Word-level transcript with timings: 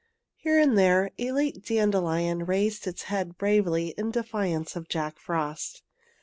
Here 0.35 0.57
and 0.59 0.79
there 0.79 1.11
a 1.19 1.31
late 1.31 1.63
dandelion 1.63 2.47
raised 2.47 2.87
its 2.87 3.03
head 3.03 3.37
bravely 3.37 3.89
in 3.99 4.09
defiance 4.09 4.75
of 4.75 4.89
Jack 4.89 5.19
Frost. 5.19 5.83